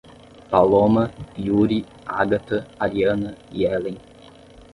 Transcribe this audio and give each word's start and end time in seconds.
Paloma, 0.49 1.03
Yuri, 1.45 1.79
Ágata, 2.21 2.57
Ariana 2.85 3.29
e 3.53 3.61
Hellen 3.69 3.97